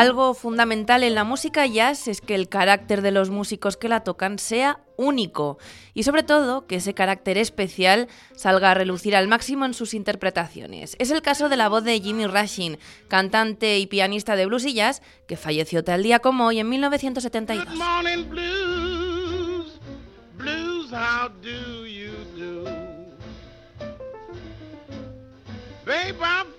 [0.00, 4.00] Algo fundamental en la música jazz es que el carácter de los músicos que la
[4.00, 5.58] tocan sea único
[5.92, 10.96] y sobre todo que ese carácter especial salga a relucir al máximo en sus interpretaciones.
[10.98, 14.72] Es el caso de la voz de Jimmy Rushing, cantante y pianista de blues y
[14.72, 17.68] jazz que falleció tal día como hoy en 1972.
[26.20, 26.49] but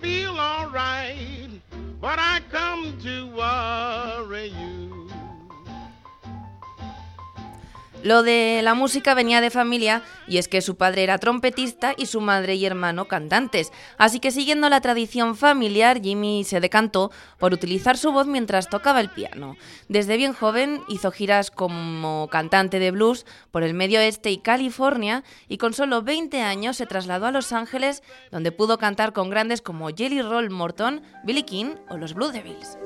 [8.04, 12.08] Lo de la música venía de familia y es que su padre era trompetista y
[12.08, 13.72] su madre y hermano cantantes.
[14.00, 19.02] Así que siguiendo la tradición familiar, Jimmy se decantó por utilizar su voz mientras tocaba
[19.02, 19.56] el piano.
[19.88, 25.24] Desde bien joven hizo giras como cantante de blues por el medio oeste y California
[25.48, 29.62] y con solo 20 años se trasladó a Los Ángeles donde pudo cantar con grandes
[29.62, 32.78] como Jelly Roll Morton, Billy King o los Blue Devils.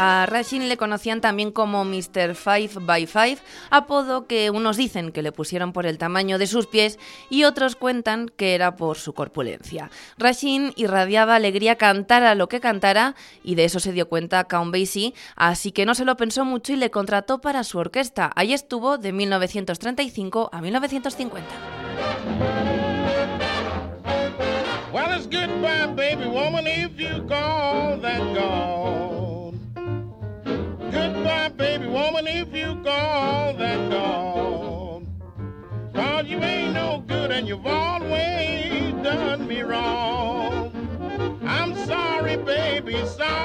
[0.00, 2.36] A Rashin le conocían también como Mr.
[2.36, 3.38] Five by Five,
[3.68, 7.00] apodo que unos dicen que le pusieron por el tamaño de sus pies
[7.30, 9.90] y otros cuentan que era por su corpulencia.
[10.16, 15.14] Rashin irradiaba alegría cantara lo que cantara y de eso se dio cuenta Count Basie,
[15.34, 18.30] así que no se lo pensó mucho y le contrató para su orquesta.
[18.36, 21.44] Ahí estuvo de 1935 a 1950.
[25.96, 26.24] baby
[37.38, 40.72] and you've always done me wrong.
[41.46, 43.37] I'm sorry, baby, sorry.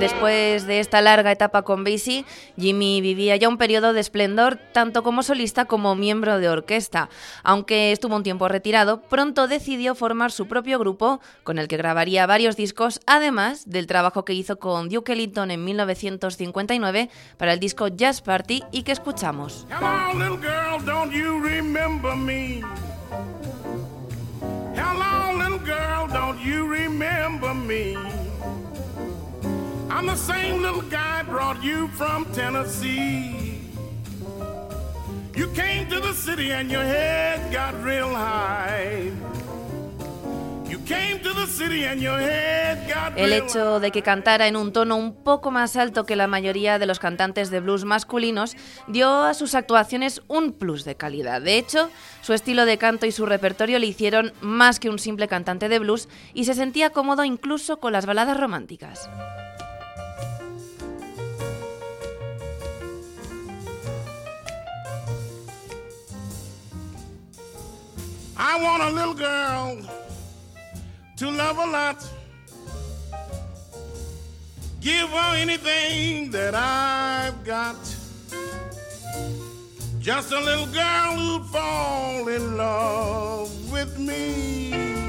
[0.00, 2.24] Después de esta larga etapa con Basie,
[2.56, 7.10] Jimmy vivía ya un periodo de esplendor tanto como solista como miembro de orquesta.
[7.42, 12.24] Aunque estuvo un tiempo retirado, pronto decidió formar su propio grupo con el que grabaría
[12.24, 17.88] varios discos, además del trabajo que hizo con Duke Ellington en 1959 para el disco
[17.88, 19.66] Jazz Party y que escuchamos.
[30.00, 33.60] I'm the same little guy brought you from Tennessee.
[35.36, 39.12] You came to the city and your head got real high.
[43.16, 46.78] El hecho de que cantara en un tono un poco más alto que la mayoría
[46.78, 48.56] de los cantantes de blues masculinos
[48.86, 51.42] dio a sus actuaciones un plus de calidad.
[51.42, 51.90] De hecho,
[52.22, 55.78] su estilo de canto y su repertorio le hicieron más que un simple cantante de
[55.78, 59.08] blues y se sentía cómodo incluso con las baladas románticas.
[68.42, 69.78] I want a little girl
[71.18, 72.10] to love a lot.
[74.80, 77.76] Give her anything that I've got.
[79.98, 84.99] Just a little girl who'd fall in love with me.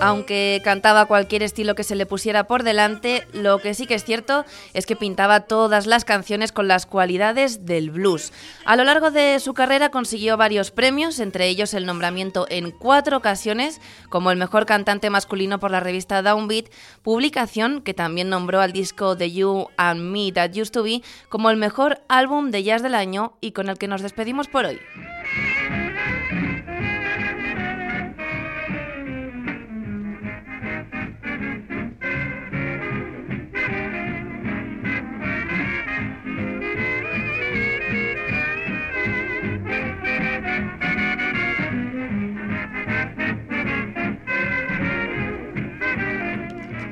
[0.00, 4.04] Aunque cantaba cualquier estilo que se le pusiera por delante, lo que sí que es
[4.04, 8.32] cierto es que pintaba todas las canciones con las cualidades del blues.
[8.64, 13.16] A lo largo de su carrera consiguió varios premios, entre ellos el nombramiento en cuatro
[13.16, 16.66] ocasiones como el mejor cantante masculino por la revista Downbeat,
[17.02, 21.50] publicación que también nombró al disco The You and Me That Used to Be como
[21.50, 24.80] el mejor álbum de jazz del año y con el que nos despedimos por hoy.